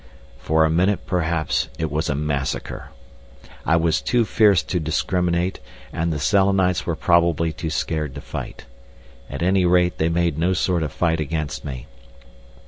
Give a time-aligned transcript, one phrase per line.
[0.39, 2.89] For a minute perhaps it was massacre.
[3.67, 5.59] I was too fierce to discriminate,
[5.93, 8.65] and the Selenites were probably too scared to fight.
[9.29, 11.85] At any rate they made no sort of fight against me.